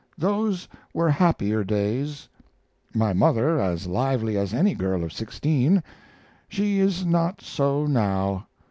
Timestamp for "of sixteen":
5.03-5.83